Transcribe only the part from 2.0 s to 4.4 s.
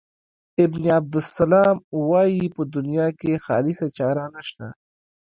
وايي په دنیا کې خالصه چاره